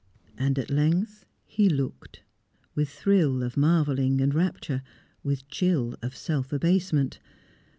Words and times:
And 0.35 0.57
at 0.57 0.71
length 0.71 1.27
he 1.45 1.69
looked. 1.69 2.21
With 2.73 2.89
thrill 2.89 3.43
of 3.43 3.55
marvelling 3.55 4.19
and 4.19 4.33
rapture, 4.33 4.81
with 5.21 5.47
chill 5.47 5.95
of 6.01 6.15
self 6.17 6.51
abasement. 6.51 7.19